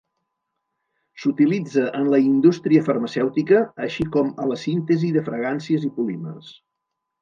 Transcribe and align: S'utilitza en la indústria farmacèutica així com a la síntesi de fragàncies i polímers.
S'utilitza 1.23 1.83
en 1.99 2.09
la 2.15 2.21
indústria 2.29 2.83
farmacèutica 2.89 3.63
així 3.91 4.09
com 4.19 4.35
a 4.47 4.51
la 4.55 4.61
síntesi 4.67 5.15
de 5.21 5.27
fragàncies 5.33 5.91
i 5.93 5.97
polímers. 6.03 6.55